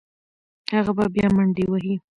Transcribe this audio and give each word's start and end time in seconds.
هغه 0.75 0.91
به 0.97 1.05
بیا 1.15 1.27
منډې 1.35 1.65
وهي. 1.69 1.95